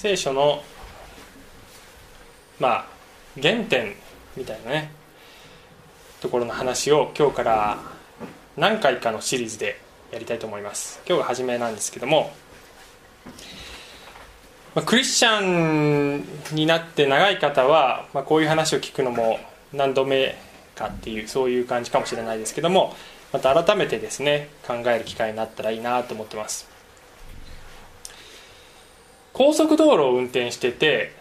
[0.00, 0.62] 聖書の
[2.58, 2.86] まあ
[3.38, 3.92] 原点
[4.34, 4.90] みたいなね
[6.22, 7.78] ところの話を今日から
[8.56, 9.78] 何回かのシリーズで
[10.10, 11.02] やりたいと思います。
[11.06, 12.32] 今日が初めなんですけども、
[14.74, 19.38] まあ、クリスチャンになって長い方は、まあ、こういう話を聞くのも
[19.74, 20.34] 何度目
[20.76, 22.96] かっていうそういう感じかもしれないですけども
[23.34, 26.69] また改めてですね考える機会になったらいいなと思ってます。
[29.32, 31.12] 高速道路を運転してて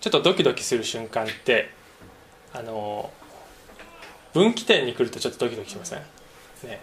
[0.00, 1.70] ちょっとドキドキする瞬間って
[2.52, 3.10] あの
[4.34, 5.98] 分岐点に来るとちょっとドキドキしません？
[6.64, 6.80] ね。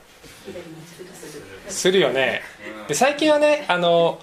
[1.67, 2.41] するよね。
[2.87, 4.21] で最近はねあの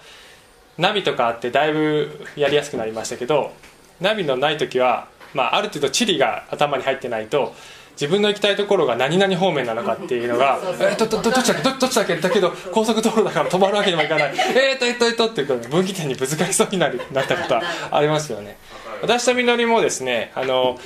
[0.78, 3.52] ナビとかあってだいぶやりやすくなりましたけど
[4.00, 7.55] ナビのない時は、まあ、ある程度地理が頭に入ってないと
[7.98, 11.62] 自分の行きたいところが何々方面なのかっていうのが「えっとどどっちだっけ？
[11.62, 18.56] どどっちだっけ?」だけど高速道路だから止まるわけにもいかない「えっとえっとえっと」っていう分岐点にぶつかりそうになるなったことはありますよね。
[19.02, 20.78] 私とみのりもですねあの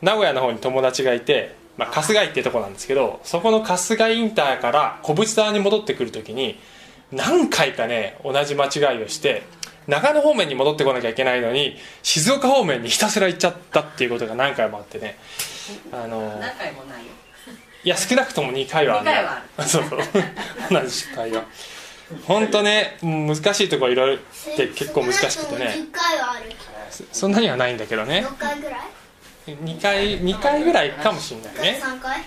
[0.00, 6.58] 名古屋の方に友達がいて、まあ、春日井っていうとこなんですけどそこの春日井インターから小淵沢に戻ってくる時に
[7.12, 9.42] 何回かね同じ間違いをして
[9.88, 15.16] 長野方面に戻ってこなきゃいけないのに静岡方面にひたすら行っちゃったっていうことが何回もあってね
[15.92, 17.12] あの何回もないよ。
[17.84, 19.68] いや少なくとも2回はある、ね、はある。
[19.68, 19.84] そう。
[19.88, 20.00] そう
[20.70, 21.44] 同じ失敗は。
[22.26, 25.74] 本当ね難しいところいろいろって結構難しくてね。
[27.10, 28.24] そんなにはないんだけどね。
[28.26, 28.80] 6回ぐらい
[29.46, 31.80] ？2回2回ぐらいかもしれないね。
[31.82, 32.20] 3回？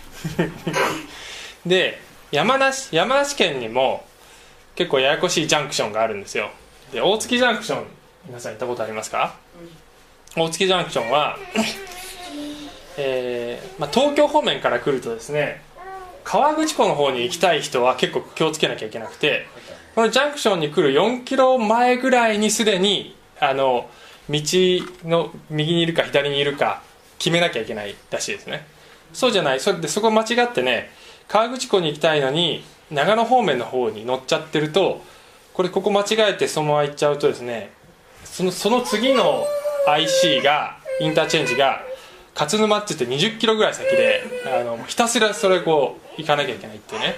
[1.65, 4.05] で山梨山梨県にも
[4.75, 6.51] 結構ややこしいジャンクションがあるんですよ。
[6.91, 7.85] で大月ジャンクション
[8.27, 9.35] 皆さん行ったことありますか、
[10.35, 11.37] うん、大月ジャンクションは
[12.97, 15.61] えーまあ、東京方面から来るとですね
[16.23, 19.47] 河口湖の方に行きたい人は結構気をつけなきゃいけなくて
[19.95, 23.89] このジャンクションに来る4キロ前ぐらいにすでにあの
[24.29, 24.41] 道
[25.03, 26.81] の右にいるか左にいるか
[27.19, 28.65] 決めなきゃいけないらしいですね。
[29.13, 29.59] そうじゃない。
[29.59, 30.89] それでそこ間違ってね
[31.27, 35.01] 河口湖に行きたいのに長野方面の方に乗っちゃってると
[35.53, 37.71] これここ間違えてそのまま行っちゃうとですね
[38.23, 39.45] そのその次の
[39.87, 41.81] IC がインターチェンジが
[42.37, 47.15] 勝沼って言って20キロぐらい先であのひたすらそれこう行かなきゃいけないっていうね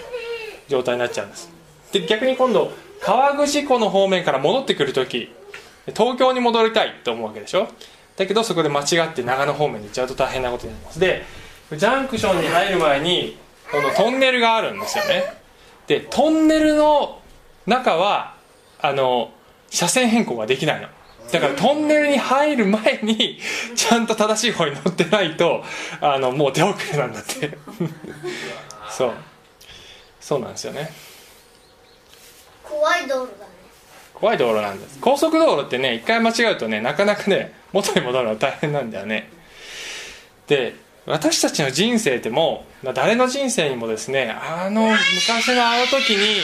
[0.67, 1.50] 状態になっちゃうんです。
[1.91, 5.31] で逆に今度川口湖の方面から戻ってくる時
[5.88, 7.67] 東京に戻りたいと思うわけでしょ？
[8.16, 11.00] だけどそこで間違って長野方面に行っちゃうと大変なことになります。
[11.00, 11.23] で
[11.72, 13.38] ジャンクションに入る前に
[13.72, 15.23] このトンネルがあるんですよね。
[15.88, 17.22] でトンネルの
[17.66, 18.35] 中は
[18.79, 19.31] あの
[19.69, 20.88] 車線変更ができないの。
[21.32, 23.40] だからトンネルに入る前に
[23.76, 25.64] ちゃんと正しい方に乗ってないと
[26.00, 27.58] あのもう手遅れなんだって。
[28.90, 29.14] そう。
[30.20, 30.92] そうなんですよね。
[32.64, 33.52] 怖い道路だね。
[34.14, 34.98] 怖い道路なんです。
[35.00, 39.30] 高速道路ってね一回間違うとねなかなかね元に戻るのは大変なんだよね。
[40.48, 44.82] で私たちの人生でも誰の人生にもですねあの
[45.16, 46.42] 昔のあの時に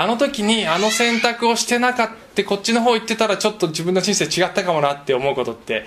[0.00, 5.86] あの時にあの選択をしてなかったこっちの方行ってたらちょっと自分の人生違ったかもなって思うことって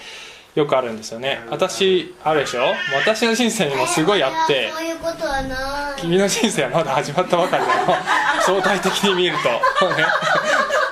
[0.53, 1.39] よくあるんですよね。
[1.49, 2.61] 私あるでしょ？
[2.93, 4.69] 私の人生にもすごいあって。
[4.69, 7.77] そういうことはな君の人生はまだ始まったばかりだよ。
[8.45, 9.37] 相対的に見る
[9.79, 9.89] と。
[9.95, 10.03] ね。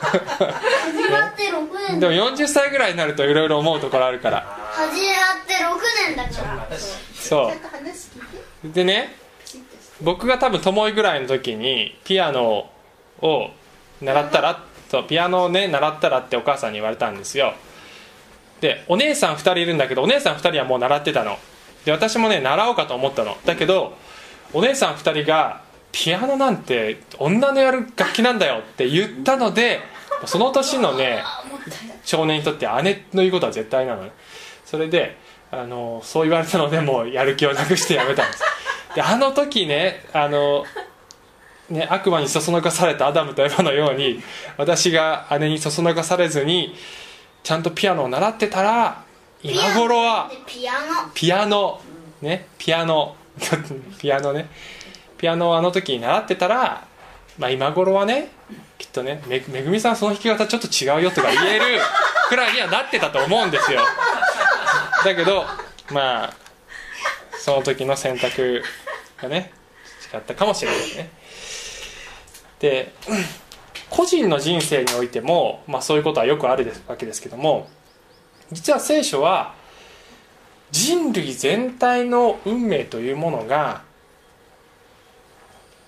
[0.02, 2.00] 始まって6年。
[2.00, 4.46] でも40歳ぐらいになるといろいろ思うところあるから。
[4.72, 6.78] 始まって6年だから。
[7.14, 7.52] そ
[8.64, 8.70] う。
[8.72, 9.14] でね
[10.00, 12.79] 僕が多分ともいぐらいの時にピアノを
[13.22, 13.52] を
[14.02, 17.54] 習ったらとピアノをね習ったらってお母さんに言われたんですよ。
[18.62, 21.38] でお姉さん2人いるんだけどお姉さん2人はもう習ってたの。
[21.86, 23.38] で私もね習おうかと思ったの。
[23.46, 23.98] だけど
[24.54, 29.80] お姉さん2人がピアノなんて女のやる楽器なんだよって言ったので
[30.26, 31.24] その年のね
[32.04, 34.12] 少年にとって姉の言うことは絶対なのね。
[34.66, 35.18] それで
[35.52, 38.44] あのそう言われたのでもうやる気をなくしてやめたんです。
[38.96, 40.66] であの時ねあの
[41.70, 44.22] ね、悪魔にそそのかされたアダムとエヴァのように
[44.58, 46.74] 私が姉にそそのかされずに
[47.44, 49.04] ちゃんとピアノを習ってたら
[49.42, 51.80] 今頃はピアノピアノ。
[52.22, 53.16] ねピアノ。
[53.98, 54.50] ピアノね。
[55.18, 56.84] ピアノをあの時に習ってたら、
[57.38, 58.32] まあ、今頃はね
[58.78, 61.80] きっとねめめぐみさんその弾き方ちょっと違うよとか言える
[62.28, 63.82] くらいにはなってたと思うんですよ。
[65.06, 65.46] だけど
[65.92, 66.34] まあ
[67.38, 68.64] その時の選択
[69.22, 69.52] がね
[70.14, 71.19] 違ったかもしれないね
[72.60, 72.94] で
[73.90, 77.70] 個人の人生においても、まあ、そういうことはよくあるわけですけども
[78.52, 79.54] 実は聖書は
[80.72, 83.82] 人類全体の運命というものが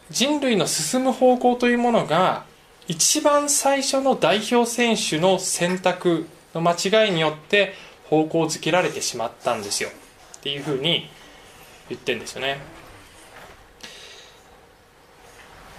[0.09, 2.45] 人類の進む方向というものが
[2.88, 6.74] 一番最初の代表選手の選択の間
[7.06, 7.74] 違いによって
[8.09, 9.89] 方向づけられてしまったんですよ。
[10.38, 11.09] っていうふうに
[11.88, 12.59] 言ってるんですよね。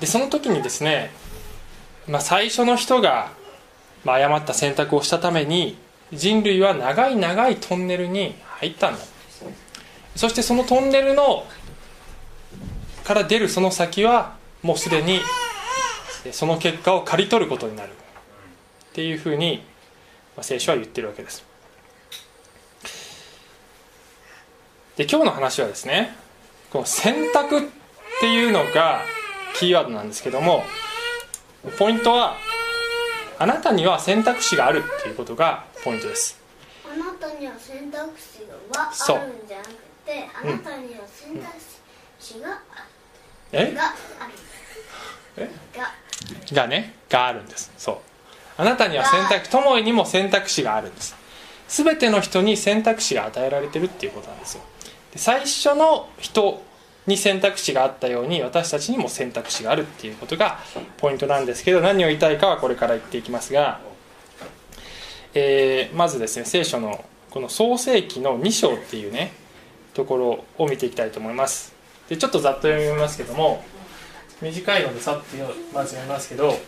[0.02, 1.12] でその時にですね、
[2.08, 3.30] まあ、最初の人が、
[4.04, 5.78] まあ、誤った選択をしたために
[6.12, 8.98] 人類は長い長いトンネルに入ったんだ。
[10.16, 11.44] そしてそのトンネルの
[13.04, 15.20] から出るその先はもうすでに
[16.32, 17.90] その結果を刈り取ることになる。
[17.90, 19.62] っていうふうに
[20.40, 21.44] 聖書は言ってるわけです。
[24.96, 26.16] で今日の話はですね
[26.72, 27.62] この選択っ
[28.20, 29.02] ていうのが
[29.58, 30.64] キーワードなんですけども
[31.78, 32.36] ポイントは
[33.38, 36.40] あなたには選択肢があるっていうことがポイントです。
[36.84, 38.54] あなたには選択肢が
[38.84, 39.70] あるんじゃなく
[40.04, 41.46] てあなたには選択
[42.18, 42.58] 肢があ
[43.52, 43.66] え？
[43.66, 43.86] るがあ
[44.26, 44.32] る。
[45.36, 45.50] え？
[45.76, 46.62] が。
[46.62, 47.72] がねがあるんです。
[47.78, 47.96] そう。
[48.56, 51.16] あなたには選択友にも選択肢があるんです。
[51.68, 54.62] 全ての人に選択肢が与えられてるっていうことなんですよ。
[55.12, 56.62] で最初の人
[57.06, 60.58] に選択肢があったように私たちにも選択肢があるっていうことが
[60.98, 63.80] ポイントなんですけど何を言いたいかはこれから言っていきますが、
[65.34, 69.32] えーまずですね聖書のこの創世記の2章っていうね
[69.94, 71.74] ところを見ていきたいと思います。
[72.08, 73.64] でちょっとざっと読みますけども
[74.40, 75.22] 短いのでさっと
[75.72, 76.58] まず読みますけど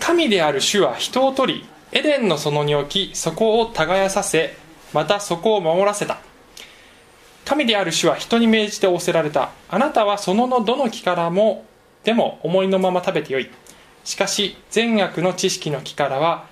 [0.00, 4.56] 神である主は人を取りエデンの園に置きそこを耕させ
[4.92, 6.18] またそこを守らせた。
[7.44, 9.50] 神である主は人に命じて仰せられた。
[9.68, 11.64] あなたは園ののどの木からも
[12.02, 13.50] でも思いのまま食べてよい。
[14.04, 16.46] しかし善悪の知識の木からは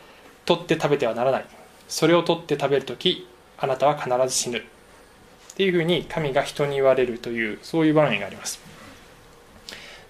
[0.45, 1.47] 取って食べてはならない。
[1.89, 3.27] それを取って食べるとき
[3.59, 4.59] あなたは必ず死ぬ。
[4.59, 4.63] っ
[5.55, 8.61] ていうふうに神が人に言われるというそういう場面があります。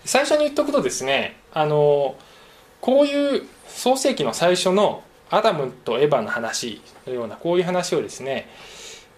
[0.04, 2.16] 最初に言っとくとですねあの
[2.80, 8.48] こういう創世記の最初のアダムとエヴァの話のようなこういう話をですね、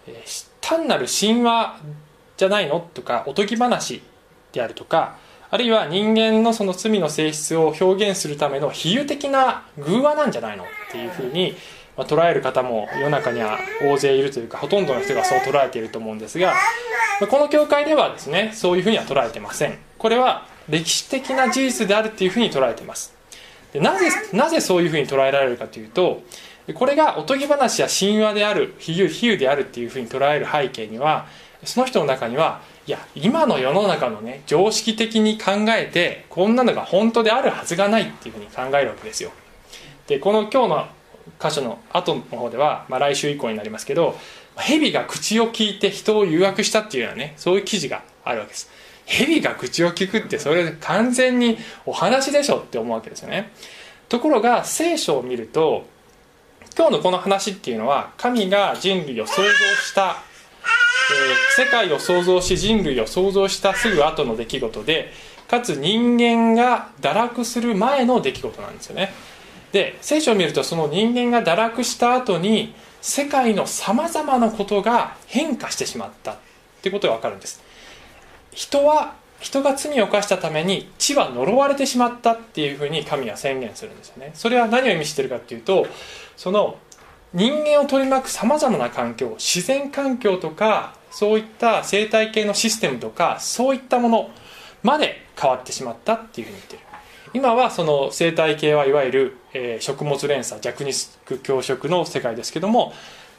[0.06, 1.78] えー単なる神話
[2.38, 4.02] じゃないのとかおとぎ話
[4.52, 5.18] であるとか
[5.50, 11.54] あるいは人間のその罪の性質を表現するための比喩的な偶話なんじゃないのっていうふうに、
[11.96, 16.54] ま、捉える方も世の中には大勢いるというかほとんどの人がそう捉えていると思うんですが
[17.30, 19.78] この教会ではですねそういうふうには捉えてません。
[19.98, 23.14] これは歴史的な事実であるっていうふうに捉えてます。
[23.72, 26.22] でなぜなぜそういうふうに捉えられるかというと
[26.72, 31.26] これがおとぎ話や神話である比喩比喩であるっていうふうに捉える背景には
[31.62, 39.32] その人の中にはいや今の世の中のね常識的に考えてこんなのが本当であるはずがないっていうふうに考えるわけですよ。
[40.06, 40.86] でこの今日の
[41.40, 44.18] 箇所の後の方では、まあ、来週以降になりますけど
[44.56, 48.70] 蛇が口を聞いて人を誘惑したっていうようなねそういう記事があるわけです。
[49.06, 53.50] 蛇が口を聞くってそれ完全にお話でしょって思うわけですよね。
[54.08, 55.86] ところが聖書を見ると
[56.76, 65.12] 今日のこの話っていうのは神が人類を創造した、えー世界を創造し人類を創造したすぐ後の出来事で
[65.46, 69.12] かつ人間が堕落する前の出来事なんですよね。
[69.70, 76.36] で聖書を見るとその人間が堕落した後に世界のさまざまなことが変化してしまったっ
[76.82, 77.62] ていうことが分かるんです。
[78.52, 84.30] 人は人が罪を犯したために地は呪われてしまったっていうふうに神は宣言するんですよね。
[84.34, 85.86] それは何を意味してるかっていうと
[86.36, 86.78] その
[87.32, 94.30] 人間を取り巻くさまざまな環境自然環境とかそういった生態系のシステムとかそういったもの
[94.82, 96.82] まで変わってしまったっていうふうに言ってる。
[97.32, 102.92] 今はその生態系はいわゆる、えー食物連鎖弱肉強食の世界ですけども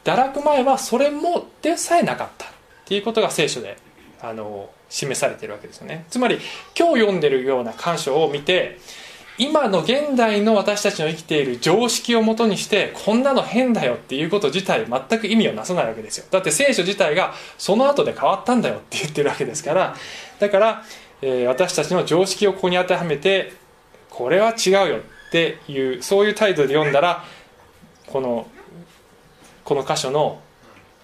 [0.04, 2.48] 堕落前はそれもでさえなかったっ
[2.84, 3.78] ていうことが聖書で
[4.20, 6.04] あの示されてるわけですよね。
[6.10, 6.38] つまり
[6.78, 8.78] 今日読んでるような箇所を見て
[9.38, 16.26] 今の現代の私たちの生きている常識をもとにしてこんなの変だよっていうこと自体全く意味をなさないわけですよ。
[16.30, 19.94] だって聖書自体がその後で変わったんだよって言ってるわけですから。
[20.38, 20.82] だから、
[21.22, 23.52] えー私たちの常識をここに当てはめて
[24.10, 27.24] これは違うよっていうそういう態度で読んだら
[28.06, 28.46] この
[29.64, 30.40] この箇所の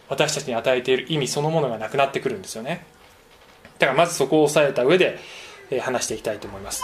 [0.08, 2.86] 私たちに与えている意味そのものがなくなってくるんですよね。
[3.78, 5.18] だからまずそこを押さえた上で、
[5.70, 6.82] えー話していきたいと思います。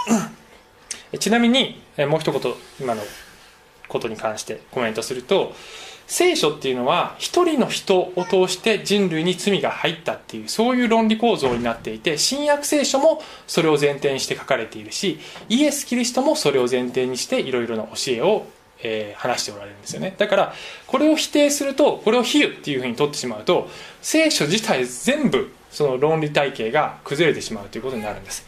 [1.18, 3.02] ちなみにもう一言今の
[3.88, 5.54] ことに関してコメントすると
[6.08, 15.18] 聖書っていうのは一人の人を通して人類に罪が入ったっていうそういう論理構造になっていて新約聖書もそれを前提にして書かれているし
[15.50, 18.46] イエス・キリストもそれを前提にしていろいろな教えを、
[18.82, 20.14] えー話しておられるんですよね。
[20.16, 20.54] だから
[20.86, 23.68] これを否定するとこれを比喩っていうふうに取ってしまうと
[24.00, 28.46] 聖書自体全部その論理体系が崩れてしまうということになるんです、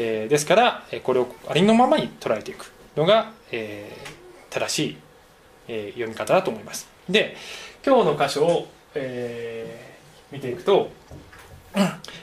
[0.00, 4.96] えーですからこれをありのままに捉えていくのが、えー、正しい、
[5.66, 6.88] えー、読み方だと思います。
[7.10, 7.36] で
[7.84, 10.90] 今日の箇所を、えー、見ていくと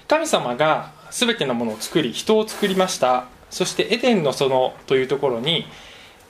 [0.08, 3.26] 神様が全てのものを作り人を作りました。
[3.50, 5.66] そしてエデンの園というところに、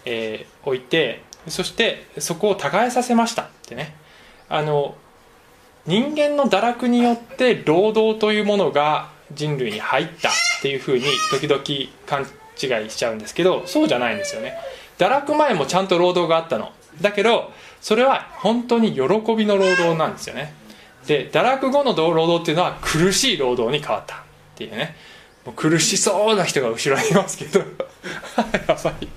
[0.06, 3.44] えー、置いてそしてそこを耕させました。
[3.44, 3.96] ってね。
[4.50, 4.96] あの
[5.86, 10.32] 人間の堕落によって労働というものが人類に入った。
[10.66, 11.62] っていうふうに時々
[12.08, 14.58] 勘違いしちゃうんですけどそうじゃないんですよね。
[14.98, 16.72] 堕落前もちゃんと労働があったの。
[17.02, 19.04] だけどそれは本当に喜
[19.36, 20.56] びの労働なんですよね。
[21.06, 24.16] で堕落後の労働っていうのは苦しい労働に変わった。
[24.16, 24.20] っ
[24.56, 24.96] ていうね。
[25.46, 27.60] もう苦しそうな人が後ろにいますけど。
[28.68, 29.08] やばい。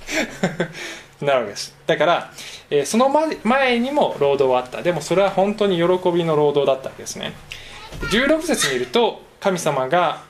[1.24, 1.74] なるわけです。
[1.86, 2.30] だから、
[2.68, 3.08] えー、その
[3.42, 4.82] 前にも労働はあった。
[4.82, 7.32] でもそれは本当に喜びの労働だったわけですね。
[8.10, 10.22] 16節にいると神様が、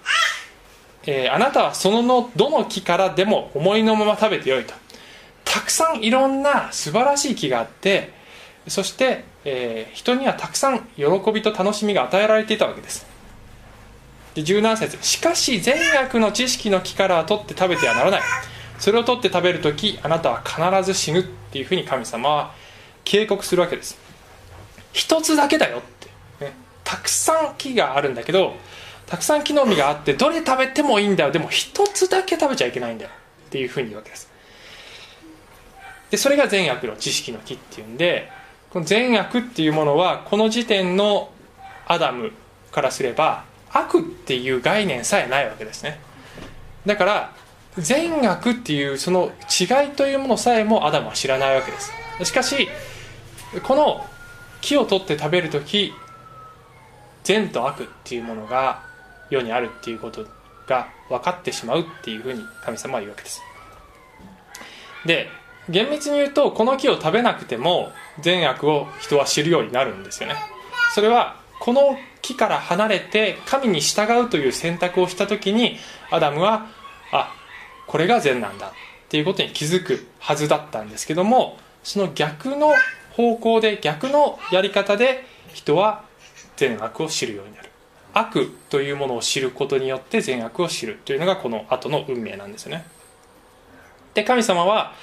[1.10, 4.74] えー、あなたはそののどの木からでも思いのまま食べてよいと。
[5.42, 8.12] たくさんいろんな素晴らしい木があって
[8.66, 13.06] そして、えー、人にはたくさん喜びと楽しみが与えられていたわけです。
[14.34, 14.98] で17節。
[15.00, 18.20] しかし善悪の知識の木からは取って食べてはならない。
[18.78, 22.52] それを取って食べる時あなたは必ず死ぬっていうふうに神様は
[23.04, 23.98] 警告するわけです。
[24.92, 25.80] 一つだけだよっ
[26.38, 26.52] て、ね、
[26.84, 28.52] たくさん木があるんだけど
[29.08, 31.32] たくさん木の実があってどれ食べてもいいんだよ。
[31.32, 33.10] でも一つだけ食べちゃいけないんだよ。
[33.46, 34.30] っていうふうに言うわけです。
[36.10, 38.30] でそれが善悪の知識の木っていうんで
[38.70, 41.30] この善悪っていうものはこの時点の
[41.86, 42.32] アダム
[42.70, 46.00] からすれば悪っていう概念さえないわけですね。
[46.84, 47.32] だから
[47.78, 51.92] 善悪っていうその違いというものさえもアダムは知らないわけです。
[52.24, 52.68] しかし
[53.62, 54.06] この
[54.60, 55.94] 木を取って食べる時
[57.24, 58.87] 善と悪っていうものが
[59.30, 60.26] 世にあるっていうこと
[60.66, 63.42] が分かってしまうっていうふうに神様は言うわけです。
[65.06, 65.28] で
[65.68, 70.36] 厳密に言うとこの木を食べなくても善悪を人は知るようになるんですよね。
[70.94, 75.76] それはこの木から離れて神に従うという選択をした時に
[76.10, 76.66] アダムは
[77.12, 77.34] あ
[77.86, 78.70] これが善なんだっ
[79.08, 82.74] ていうことに気づくはずだったんですけどもその逆の
[83.12, 86.04] 方向で逆のやり方で人は
[86.56, 87.67] 善悪を知るようになる。
[88.18, 92.84] 悪というものを知ることによって善悪を知るというのがこの後の運命なんですよね。
[94.14, 94.94] で神様は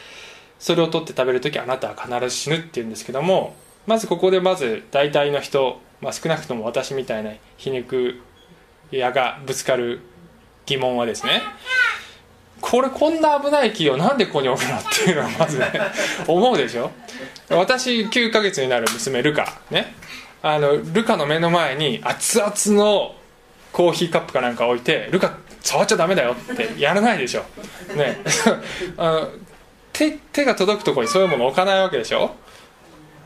[0.60, 3.56] それを取って食べる時あなたは必ず死ぬっていうんですけども
[3.86, 8.20] まずここでまず大体の人、まあ、少なくとも私みたいな皮肉
[8.92, 10.02] 屋がぶつかる
[10.66, 11.42] 疑問はですね
[12.62, 15.72] これこんな危ない木をなんでここに置くのっていうのはまずね
[16.28, 16.90] 思うでしょ。
[17.50, 19.94] 私9ヶ月になる娘ルカね。
[20.46, 23.16] あのルカの目の前に熱々の
[23.72, 27.42] コーヒーカップかなんか置いてルカ触っちゃダメだよってやらないでしょ。
[27.96, 28.20] ね。
[28.96, 29.30] あの
[29.92, 32.36] 手手が届くところにそういうもの置かないわけでしょ。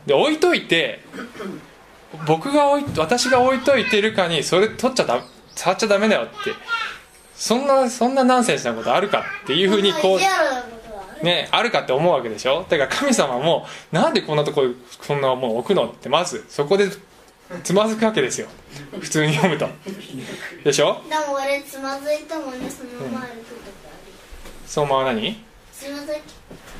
[0.06, 1.00] で置いといて
[2.26, 5.22] 僕が置い私が置いといてルカにそれ取っちゃだ
[5.54, 6.54] 触っちゃダメだよって
[7.34, 12.64] そんなそんなナンセンスなことあるかっていうふうにこうねあるかって思うわけでしょ。
[12.66, 14.62] だから神様もなんでこんなとこ
[15.02, 16.88] そんなもの置くのってまずそこで
[17.64, 18.48] つまずくわけですよ。
[19.00, 19.68] 普通に読むと。
[20.64, 21.02] でしょ？
[21.08, 23.88] でも俺つまずいたもんねそのまま歩くとか
[24.66, 25.42] そのまま何？
[25.72, 26.16] つまずい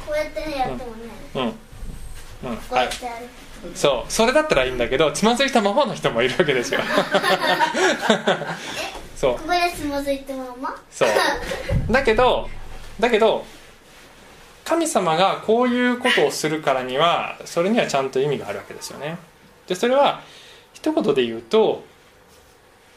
[0.07, 1.09] こうやってやってもね。
[1.35, 2.50] うん。
[2.50, 2.57] うん。
[2.57, 2.97] こうやって
[3.62, 4.12] 歩くそう。
[4.12, 6.81] それだったらいいんだけどつまずいたままの人もいるわけですよ。
[9.17, 9.35] そう。
[9.35, 10.77] ここでつまずいたまま？
[10.91, 11.09] そう。
[11.91, 12.49] だけど
[13.00, 13.45] だけど
[14.65, 19.19] 神様がこういうことをするからにはそれにはちゃんと意味があるわけですよね。
[19.67, 20.23] でそれは
[20.81, 21.85] 一言で言うと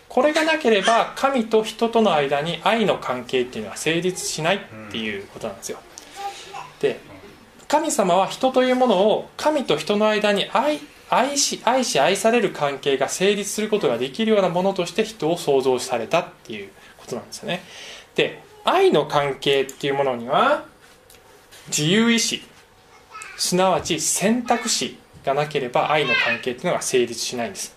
[0.07, 4.59] これがなければ神と人との間に愛の関係っていうのは成立しないっ
[4.91, 5.79] ていうことなんですよ。
[6.79, 6.99] で
[7.67, 17.63] 神様は人というものを神と人の間に愛愛し愛し愛される関係が成立することができるようなものとして人を創造されたっていうことなんですよね。
[18.15, 20.65] で愛の関係っていうものには
[21.67, 22.43] 自由意志
[23.37, 27.75] すなわち選択肢がなければ愛の関係っていうのが成立しないんです。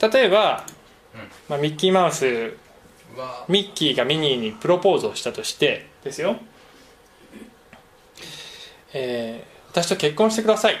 [0.00, 0.64] 例えば、
[1.48, 2.54] まあ、ミッキーマウス
[3.48, 6.36] ミッキーがミニーにプロポーズをしたとしてですよ、
[8.92, 10.76] えー、私と結婚してください。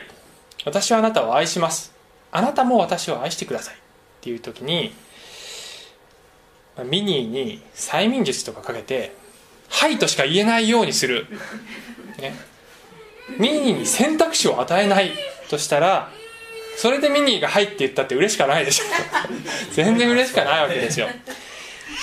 [0.64, 1.92] 私はあなたを愛します。
[2.32, 3.78] あなたも私を愛してくださいっ
[4.20, 4.94] ていう時に
[6.84, 9.12] ミニーに催眠術とかかけて
[9.68, 11.26] 「はい」としか言えないようにする、
[12.18, 12.34] ね、
[13.38, 15.10] ミニーに選択肢を与えない
[15.50, 16.10] としたら
[16.76, 18.84] それでミニーが「はい」って言ったって嬉しかないでしょ。
[19.72, 21.08] 全然嬉しかないわけですよ。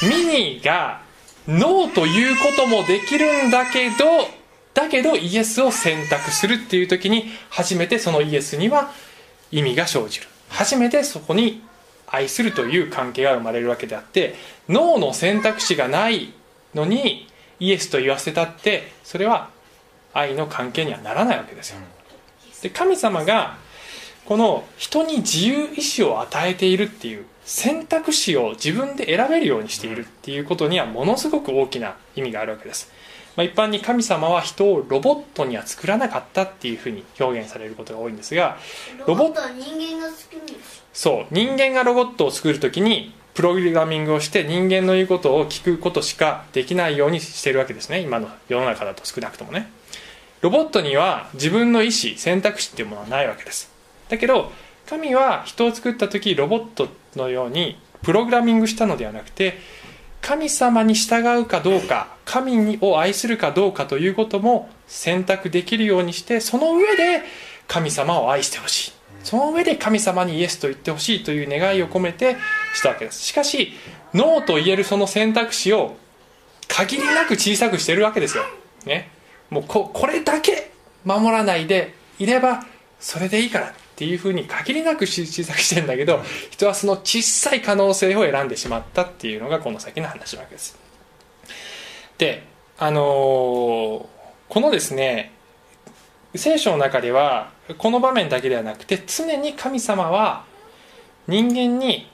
[0.03, 1.01] ミニーが
[1.47, 4.29] ノーということもできるんだけど
[4.73, 8.91] だけどイエスを選択するっていう時に初めてそのイエスには
[9.51, 10.27] 意味が生じる。
[10.49, 11.63] 初めてそこに
[12.05, 14.35] 愛するという関係が生まれるわけであって
[14.69, 16.33] 脳の選択肢がない
[16.73, 17.27] のに
[17.59, 19.49] イエスと言わせたってそれは
[20.13, 21.79] 愛の関係にはならないわけですよ
[22.61, 23.57] で神様が
[24.25, 32.91] この人に自由意志を与えているっていう選択肢を自分で選べるようにしているっていうことにはものすごく大きな意味があるわけです。
[33.37, 38.57] まあ、一般に神様は人をロボットには作らなかったっていうふうに表現されることが多いんですが
[39.05, 47.99] ロボットは人間が作るんですそう人間がロボットを作る時にプログラミングをして人間の言うことを聞くことしかできないようにしてるわけですね。
[47.99, 49.69] 今の世の中だと少なくともね
[50.41, 53.71] ロボットには自分の意思選択肢っていうものはないわけです。
[54.09, 54.51] だけど
[54.87, 59.59] 神は人を作った時ロボットのようにプログラミングしたのではなくて
[60.21, 67.21] 神様に従うかどうか神を愛するかどうかということも選択できるようにしてその上で
[67.67, 68.91] 神様を愛してほしい。
[69.23, 72.37] その上で神様にイエスと言ってほしいという願いを込めて
[72.73, 73.21] したわけです。
[73.21, 73.73] しかし
[74.13, 75.97] ノーと言えるその選択肢を
[76.67, 78.43] 限りなく小さくしてるわけですよ、
[78.85, 79.09] ね、
[79.49, 80.71] もうここれだけ
[81.05, 82.65] 守らないでいれば
[82.99, 90.77] それでいいからっていうふうに限りなく小さくしてんだけど人はその小さい可能性を選んでしまったっていうのがこの先の話なわけです。
[92.17, 92.43] で
[92.79, 95.31] あのー、このですね
[96.35, 100.45] 聖書の中ではこの場面だけではなくて常に神様は
[101.27, 102.09] 人間に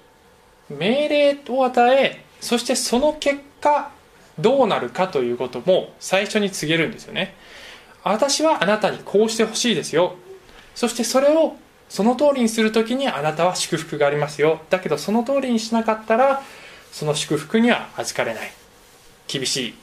[0.70, 3.92] 命令を与えそしてその結果
[4.40, 7.36] どうなるかということも最初に告げるんですよね。
[8.04, 10.16] 私はあなたにこうしてほしいですよ。
[10.76, 11.56] そしてそれを
[11.90, 14.62] その通りにする時にあなたは祝福がありますよ。
[14.70, 16.42] だけどその通りにしなかったら
[16.92, 18.52] その祝福には預かれない。
[19.28, 19.74] 厳しい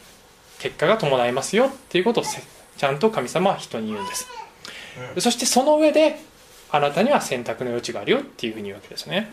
[0.59, 1.67] 結果が伴いますよ。
[1.67, 4.27] っていうことをちゃんと神様は人に言うんです、
[5.19, 6.19] そしてその上で
[6.71, 9.33] あなたには選択の余地があるよっていうふうに言うわけですね。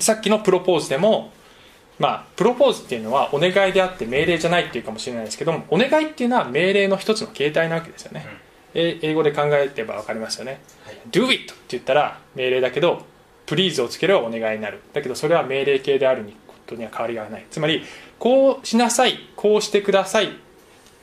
[0.00, 1.30] さっきのプロポーズでも
[2.02, 8.26] まあプロポーズっていうのはお願いであって命令じゃないっていうかもしれないですけどもお願いっていうのは命令の一つの形態なわけですよね、
[8.74, 13.06] 英語で考えれば分かりますよね、はい、Do it って言ったら命令だけど
[13.46, 14.80] Please をつければお願いになる。
[14.92, 17.46] だけどそれは命令形であることには変わりがない。
[17.50, 17.84] つまり
[18.18, 20.30] こうしなさいこうしてください。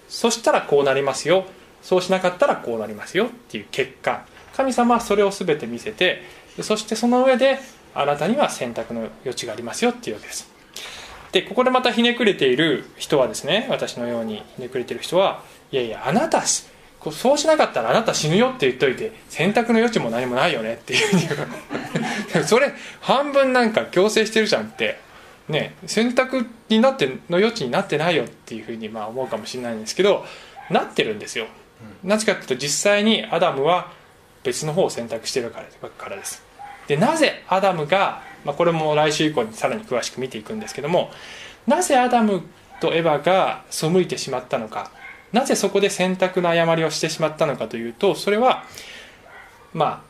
[0.07, 1.45] そしたらこうなりますよ。
[1.81, 4.25] そうしなかったらこうなりますよっていう結果。
[4.55, 6.23] 神様はそれを全て見せて
[6.61, 7.59] そしてその上で
[7.93, 10.51] あなたには選択の余地がありますよっていうわけです
[11.31, 25.07] でここでまたひねくれている人はですね私のようにひねくれている人はいやいやあなたそうしなかったらあなた死ぬよって言っといて選択の余地も何もないよねっていううそれ半分なんか強制してるじゃんって。
[25.49, 30.23] ね選択になっての余地になってないよっていうふうにまあ思うかもしれないんですけど
[30.69, 31.47] なってるんですよ。
[32.03, 33.91] なぜかっていうと実際にアダムは
[34.43, 36.43] 別の方を選択してるからからです。
[36.87, 41.11] でなぜアダムが、まあ、これも来週以降にさらに詳しく見ていくんですけども
[41.67, 42.43] なぜアダム
[42.79, 44.91] とエヴァが背いてしまったのか
[45.31, 48.63] なぜそこで選択の誤りをしてしまったのかというとそれは
[49.73, 50.03] ま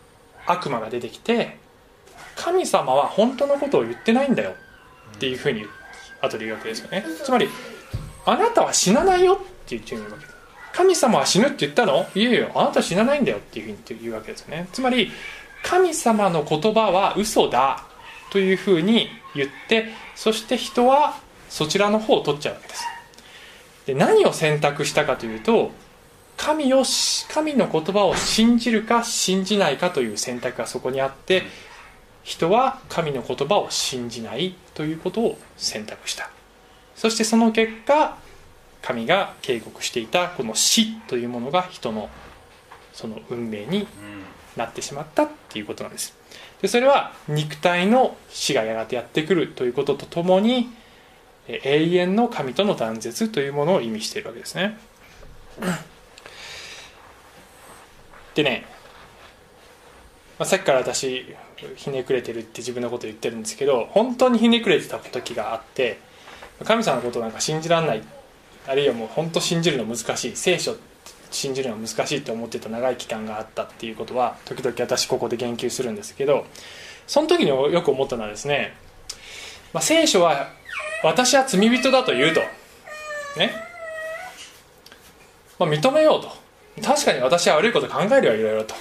[0.45, 1.57] あ悪魔が出てきて
[2.35, 4.51] 神様は本当のことを言ってないんだよ
[5.15, 5.65] っていうふうに
[6.21, 7.05] 後で言うわけですよね。
[7.23, 7.49] つまり
[8.25, 10.15] あなたは死なないよって言ってるわけ。
[10.17, 10.35] です
[10.71, 12.05] 神様は死ぬって言ったの？
[12.15, 14.69] いやいやあなたは死なないんだよっていうふうに言うわけですよね。
[14.71, 15.11] つまり
[15.63, 17.83] 神様の言葉は嘘だ。
[18.31, 22.85] というふうに言ってそして人はそちらの方を取っちゃうわけです。
[23.87, 25.71] で何を選択したかというと
[26.37, 26.83] 神を
[27.33, 31.43] 神の言葉を信じるか信じないかという選択がそこにあって
[32.23, 36.29] 人は神の言葉を信じないということを選択した。
[36.95, 38.17] そしてその結果
[38.81, 42.09] 神が警告していたこの死というものが人の
[42.93, 43.87] その運命に
[44.55, 46.18] なってしまったっていうことなんです。
[46.61, 50.69] でそれは肉体の死がやがてやってくるということとともに
[51.47, 54.77] 永遠の神との断絶というものを意味しているわけですね。
[58.35, 58.65] でね、
[60.37, 61.25] まあ、さっきから私
[61.75, 65.99] ひねくれてるって自分のこと言ってるんですけど本当にひねくれてた時があって
[66.63, 68.03] 神様のことなんか信じられない。
[68.67, 70.35] あるいはもう本当信じるの難しい。
[70.35, 70.75] 聖書
[71.31, 76.45] 信じるのは難しいと思ってた長い期間があったっていうことは時々私ここで言及するんですけど
[77.07, 78.73] その時によく思ったのはですね、
[79.73, 80.49] まあ、聖書は
[81.03, 82.41] 私は罪人だと言うと
[83.37, 83.51] ね、
[85.57, 86.29] まあ、認めようと。
[86.81, 88.73] 確かに私は悪いこと考えるよいろいろと、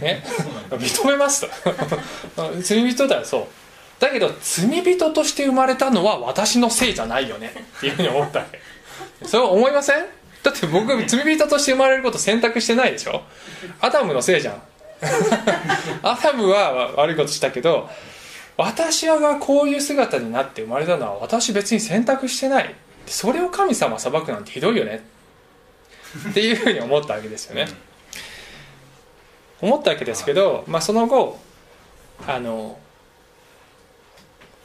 [0.00, 0.24] ね、
[0.70, 1.48] 認めますと。
[2.62, 3.46] 罪人だよそう。
[4.00, 8.60] だけど罪人として生まれたのは私のせいじゃないよねっていうふうに思ったわけ。
[9.26, 10.06] それ思いません？
[10.44, 13.22] だって僕罪人として生まれること選択してないでしょ？
[13.80, 14.62] アダムのせいじゃん。
[16.02, 17.90] アダムは悪いことしたけど
[18.56, 22.74] 私はこういう姿になって生まれたのは私別に選択してない。
[23.06, 25.04] それを神様裁くなんてひどいよね。
[26.30, 27.66] っていうふうに思ったわけですよね。
[29.60, 31.38] 思ったわけですけど、まあ、その後
[32.26, 32.78] あの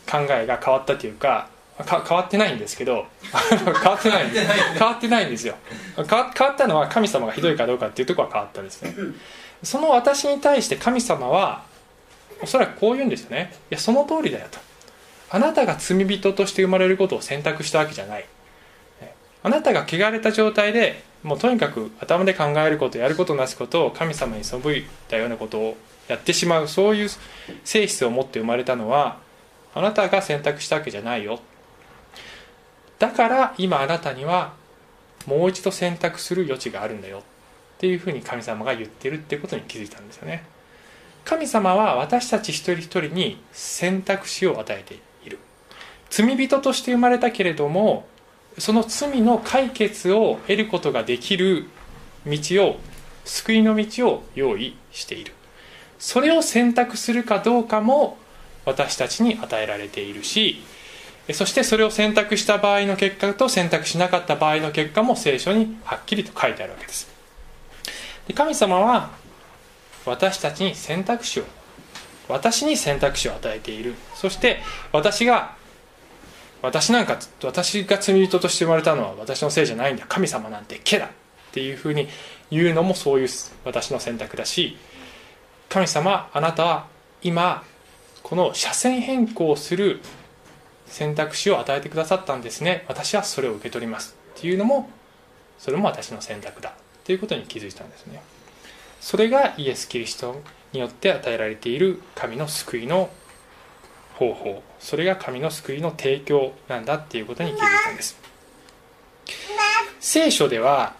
[0.10, 1.48] 考えが変わったというか
[1.86, 3.06] 変わってないんですけど
[3.54, 5.56] 変わってない変わってないんですよ。
[5.96, 8.94] 変わったのは神様がひどいかどうかっていうとこは変わったですね。
[9.64, 11.64] その私に対して神様は
[12.42, 13.54] おそらくこう言うんですよね。
[13.72, 14.60] いやその通りだよと。
[15.32, 18.26] あなたが罪人として生まれることを選択したわけじゃない。
[19.42, 27.10] あなたが汚れた状態でもうとにかく頭で考えることやることなすことを神様に背いたようなことをやってしまうそういう
[27.64, 29.18] 性質を持って生まれたのは
[29.74, 31.40] あなたが選択したわけじゃないよ。
[33.00, 34.54] だから今あなたには
[35.26, 37.20] もう一度選択する余地があるんだよ。
[37.20, 37.22] っ
[37.80, 40.44] ていうふうに神様が言ってるってことに気づいたんですよね。
[41.24, 45.40] 神様は私たち一人一人に選択肢を与えている。
[46.10, 48.08] 罪人として生まれたけれども
[48.58, 51.68] その罪の解決を得ることができる
[52.26, 52.80] 道を
[53.24, 55.34] 救いの道を用意している。
[56.00, 58.18] それを選択するかどうかも
[58.66, 60.62] 私たちに与えられているし
[61.34, 67.08] そしてそれを選択した場合の結果と選択しなかった場合の結果も聖書にはっきりと書いてあるわけです。
[68.28, 69.12] で神様は
[70.06, 71.44] 私たちに選択肢を
[72.28, 73.96] 私に選択肢を与えている。
[74.16, 74.62] そして
[74.92, 75.56] 私が
[76.62, 80.06] 私なんか私が罪人として生まれたのは私のせいじゃないんだ。
[80.08, 81.10] 神様なんて毛だっ
[81.52, 82.08] ていうふうに
[82.52, 83.28] 言うのもそういう
[83.66, 84.78] 私の選択だし
[85.68, 86.88] 神様あなたは
[87.22, 87.64] 今
[88.24, 90.02] この車線変更する
[90.90, 92.86] 選択肢を与えてくださったんですね。
[92.88, 94.16] 私はそれを受け取ります。
[94.38, 94.90] っていうのも
[95.58, 96.74] それも私の選択だ。
[97.04, 98.22] ということに気づいたんですね。
[99.02, 100.42] それがイエス・キリスト
[100.74, 103.10] によって与えられている神の救いの
[104.16, 104.64] 方法。
[104.80, 108.18] それが神の救いの提供なんだっていうことに気づいたんです。
[110.00, 110.96] 聖書では、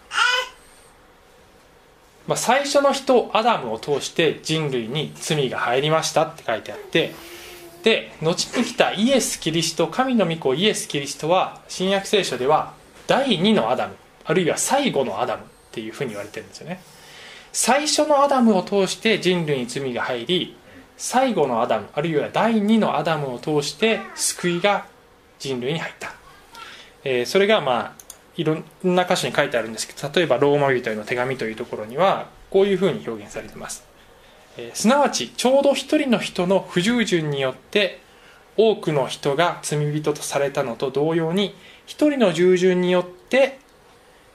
[2.28, 7.14] まあ、最初の人アダムを通して人類に罪が入りましたって書いてあって
[7.84, 12.74] で後に来たイエス・キリスト神の御子イエス・キリストは新約聖書では
[13.08, 16.82] 第2のアダムあるいは最後のアダムっていうふうに言われてるんですよね。
[17.52, 20.56] 最初のアダムを通して人類に罪が入り
[20.98, 24.86] 最後のアダムあるいは第2のアダムを通して救いが
[25.40, 26.14] 人類に入った、
[27.04, 33.86] えー、それがまあいろんな箇所に書いてあるんですけど例えばローマ人への手紙というところにはこういうふうに表現されてます、
[34.60, 38.02] えー、すなわちちょうど一人の人の不従順によって
[38.58, 43.60] 多くの人が罪人とされたのと同様に一人の従順によって、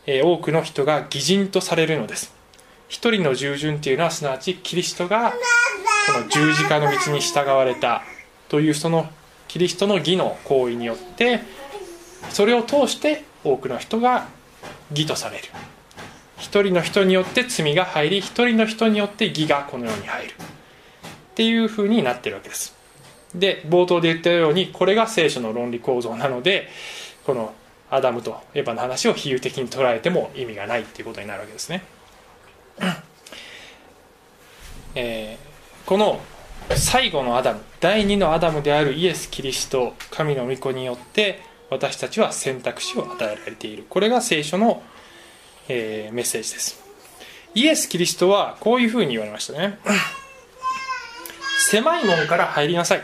[0.06, 2.34] えー、多くの人が義人とされるのです。
[2.88, 5.32] 一人の従順っていうのはすなわちキリストが
[6.06, 8.02] この十字架の道に従われた
[8.48, 9.08] というその
[9.48, 11.40] キリストの義の行為によって
[12.30, 14.28] それを通して多くの人が
[14.90, 15.44] 義とされる。
[16.44, 20.34] 一人の人によって罪が入り一人の人によって義がこの世に入る。
[20.34, 22.76] っていうふうになってるわけです。
[23.34, 26.68] で冒頭で言ったようにこれが聖書の論理構造なので
[27.24, 27.54] この
[27.90, 31.82] アダムとエヴァの話を比喩的に捉えても意味がないっていうことになるわけですね、
[34.94, 35.54] えー
[35.86, 36.18] この
[36.74, 43.84] 最後のアダム第2のアダムであるイエス・キリスト神の御子によって私たちは選択肢を与えられている。
[43.90, 44.82] これが聖書の、
[45.68, 46.82] えー、メッセージです。
[47.54, 49.78] イエス・キリストはこういうふうに言われましたね。
[51.70, 53.02] 狭い門から入りなさい。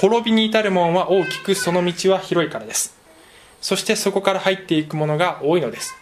[0.00, 2.96] 滅びに至る門は大きくその道は広いからです。
[3.60, 5.94] そしてそこから入っていくものが多いのです。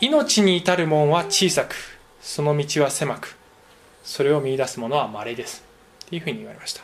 [0.00, 1.74] 命に至る門は小さく
[2.20, 3.36] その道は狭く
[4.02, 5.64] それを見出すものは稀です。
[6.06, 6.82] っていうふうに言われました。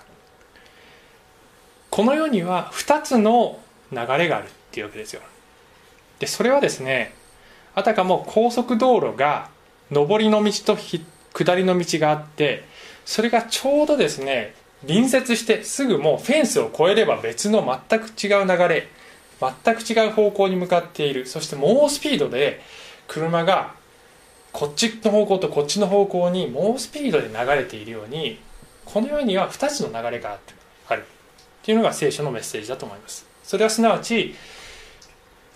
[1.90, 3.58] この世には2つの
[3.90, 5.22] 流れがあるっていうわけですよ。
[6.18, 7.14] でそれはですね
[7.74, 9.48] あたかも高速道路が
[9.90, 12.64] 上りの道と下りの道があって
[13.04, 14.54] それがちょうどですね
[14.86, 18.88] 隣接してすぐもうフェンスを越えれば別の全く違う流れ
[19.40, 22.60] 全く違う方向に向かっているそして猛スピードで
[23.08, 23.74] 車が
[24.52, 28.38] こっちの方向とこっちの方向に猛スピードで流れているように
[28.84, 30.38] この世には2つの流れが
[30.88, 31.04] ある。
[31.62, 33.24] っていうのが聖書のメッセージだと思います。
[33.44, 34.34] それはすなわち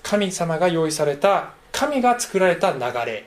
[0.03, 3.27] 神様が用意された神が作られた流れ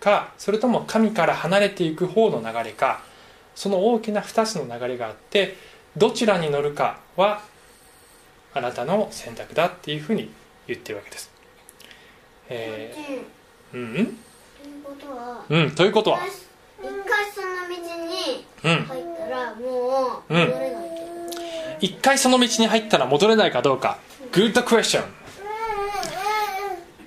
[0.00, 3.02] かそれとも神から離れていく方の流れか
[3.54, 5.54] その大きな2つの流れがあって
[5.98, 7.42] どちらに乗るかは
[8.54, 10.30] あなたの選択だっていうふうに
[10.66, 11.30] 言ってるわけです。
[12.48, 12.94] え
[13.74, 14.02] うー、うん？
[14.02, 16.18] んということはうんということは？
[16.20, 18.84] 一回その道にうん。
[18.86, 20.90] 入ったらもう戻れない
[21.80, 23.98] 一回その道に入ったら戻れないかどうか。
[24.32, 25.02] Good question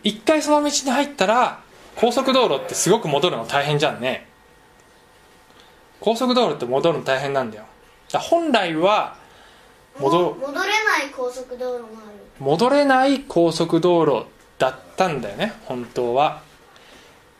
[0.03, 1.61] 一回その道に入ったら
[1.95, 4.27] 高速道路ってすごく戻るの大変じゃんね。
[5.99, 7.65] 高速道路って戻るの大変なんだよ。
[8.11, 9.17] だ本来は
[9.99, 10.69] も戻う戻れない
[11.15, 12.17] 高速道路もある。
[12.39, 14.25] 戻れない高速道路
[14.57, 16.41] だったんだよね本当は。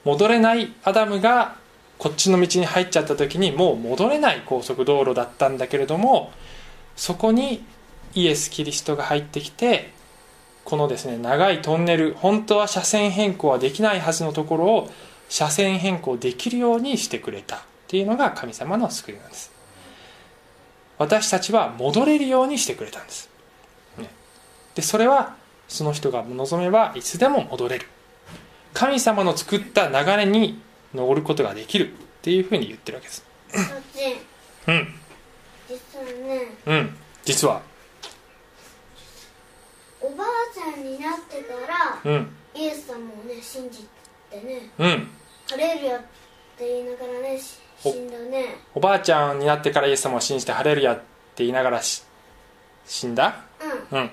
[0.04, 1.56] 戻れないアダムが
[1.98, 6.34] こっちの道に入っちゃった時にもう戻れない高速道路だったんだけれども
[6.98, 7.64] そこに
[8.14, 9.93] イエス・キリストが入ってきて
[10.66, 14.92] このですね長いトンネル本当は車線変更はできないはずのところを
[15.30, 19.52] 車線変更できるようにしてくれたっていうのが神様の救いなんです。
[20.98, 23.30] 私たちは戻れるようにしてくれたんです。
[24.76, 25.36] でそれは
[25.68, 27.88] その人が望めばいつでも戻れる。
[28.74, 30.60] 神様の作った流れに
[30.94, 33.26] 乗ることができるっていうふうに言ってるわけです。
[33.50, 34.18] そっち
[34.68, 34.96] うん。
[35.68, 36.48] 実はね。
[36.66, 36.98] うん。
[37.24, 37.62] 実は
[40.02, 41.93] おばあちゃんになってからうん
[42.56, 43.88] イエス様をね信じ
[44.30, 45.10] てねうん。
[45.50, 46.02] ハレルヤっ
[46.58, 47.40] て言いながらね
[47.82, 48.56] 死んだね。
[48.74, 51.04] おばあちゃんになってからイエス様を信じてハレルヤって
[51.38, 52.04] 言いながらし
[52.86, 53.36] 死んだ？
[53.92, 54.00] うん。
[54.00, 54.12] うん。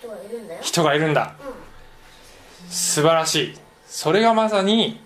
[0.00, 0.60] 人がいるんだよ。
[0.62, 1.34] 人がいるんだ。
[1.40, 3.58] う素晴らしい。
[3.86, 5.00] それがまさに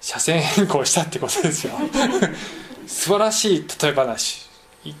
[0.00, 1.74] 車線変更したってことですよ。
[2.86, 4.48] 素晴らしい例え話。
[4.84, 4.92] い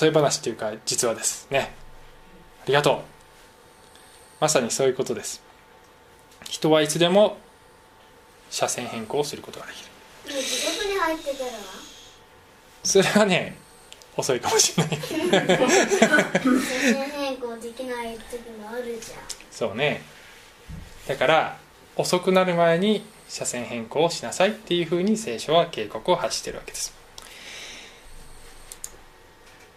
[0.00, 1.46] 例え話っていうか実話です。
[1.50, 1.74] ね。
[2.62, 3.00] ありがとう。
[4.40, 5.42] まさにそういうことです
[6.44, 7.38] 人はいつでも
[8.50, 9.90] 車線変更をすることができる。
[10.42, 11.50] 地獄に入ってから
[12.82, 13.56] それはね
[14.16, 14.98] 遅いかもしれない。
[14.98, 19.18] 車線変更できない時もあるじゃん
[19.50, 20.02] そうね。
[21.06, 21.58] だから
[21.96, 26.94] 遅くなる前に車線変更をしなさいっていうふうに聖書は警告を発してるわけです。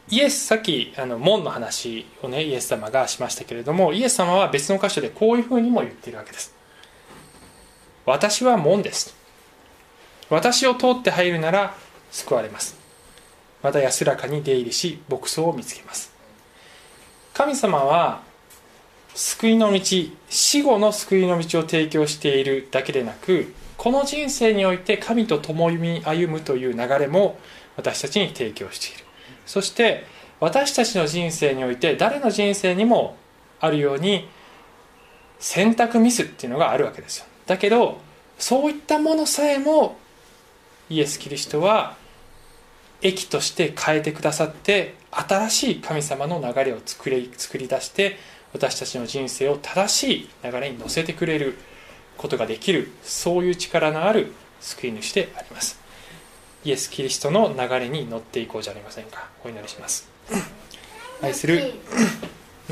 [0.10, 6.54] イエスさっきあの門の話をねイエス様がしましたけれどもイエス様は別の箇所でこういうふうにも言っているわけです。
[8.06, 9.16] 私は門です。
[10.30, 11.76] 私を通って入るなら
[12.12, 12.78] 救われます。
[13.62, 16.12] また安らかに出入りし牧草を見つけます。
[17.34, 18.22] 神様は
[19.16, 19.80] 救いの道
[20.30, 27.40] 死後の救いの道を提供しているだけでなくこの人生において神と共に歩むという流れも
[27.78, 29.03] 私たちに提供している。
[29.46, 30.06] そして
[30.40, 33.16] 私たちの人生において誰の人生にも
[33.60, 34.28] あるように
[35.40, 37.26] 選択ミスっていうのがあるわけですよ。
[37.46, 38.00] だけど
[38.38, 39.98] そういったものさえも
[40.90, 41.96] イエス・キリストは
[43.02, 48.18] 益として変えてくださって新しい神様の流れを作り作り出して
[48.54, 51.58] 私たちの人生を正しい流れに乗せてくれる
[52.18, 55.83] ことができるそういう力のある救い主であります。
[56.66, 59.28] イエス・キリストの流れに乗っていこうじゃありませんか。
[59.44, 60.08] お祈りします。
[61.22, 61.56] 愛する。
[61.58, 61.66] うん？
[61.66, 61.72] と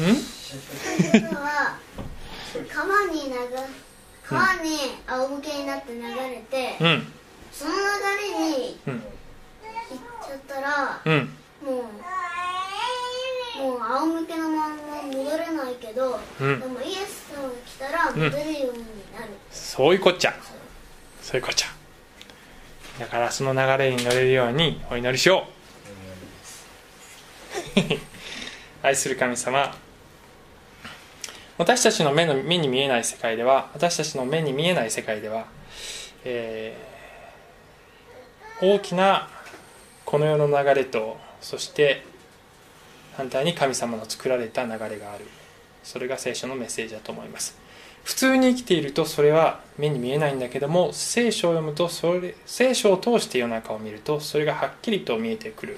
[0.02, 1.78] いうことは
[2.70, 3.36] 川に流
[4.24, 4.78] 川に
[5.08, 7.08] 仰向けになって流れて、うん。
[7.52, 7.76] その流
[8.34, 8.94] れにうん。
[8.94, 9.04] 行っ
[10.26, 11.36] ちゃったらうん。
[11.62, 11.74] もう
[13.62, 16.60] もう仰向けのまんま戻れないけど、うん。
[16.62, 20.34] でもイエス様が来たら戻れるようになる、そういうこっちゃ。
[21.22, 21.68] そういうこっちゃ
[23.00, 25.48] だからその流れに乗れるようにお祈りしよ
[28.84, 28.84] う。
[28.84, 29.76] 愛する神様。
[31.58, 35.46] 私たちの目の目に見えない世界では私たちの目に見えない世界では、
[36.24, 36.92] えー
[38.64, 39.28] 大きな
[40.06, 42.06] この世の流れとそして
[43.18, 45.26] 反対に神様の作られた流れがある。
[45.84, 47.58] それが聖書のメッセージだと思います。
[48.04, 55.78] 普通に生きているとそれは目に見えないんだけども聖書を読むとそれ聖書を通して世の中を見るとそれがはっきりと見えてくる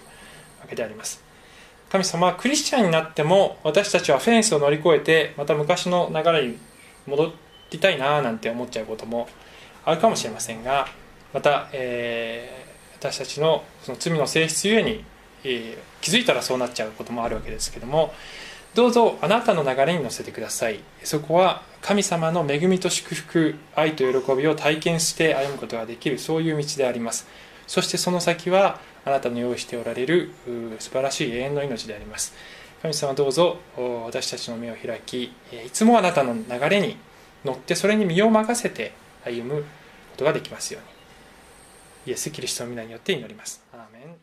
[0.62, 1.24] わけであります。
[1.92, 6.58] 神様はクリスチャンになっても私たちはフェンスを乗り越えてまた昔の流れに
[7.06, 7.32] 戻
[7.70, 9.28] りたいななんて思っちゃうことも
[9.86, 10.88] あるかもしれませんが
[11.34, 12.64] また、えー
[13.04, 15.04] 私たちのその罪の性質ゆえに、
[15.44, 18.14] えー気づいたらそうなっちゃうこともあるわけですけども
[18.76, 20.80] どうぞあなたの流れに乗せてください。
[21.04, 27.28] そこは神様の恵みと祝福愛と喜びを体験して歩むことができるそういう道であります。
[27.68, 30.32] そしてその先はあなたの用意しておられる
[30.80, 32.34] 素晴らしい永遠の命であります。
[32.82, 33.58] 神様どうぞ
[34.06, 35.32] 私たちの目を開きい
[35.72, 36.98] つもあなたの流れに
[37.46, 39.68] 乗ってそれに身を任せて歩むこ
[40.18, 42.12] とができますように。
[42.12, 43.64] イエス・キリストの皆によって祈ります。
[43.72, 44.16] アーメン。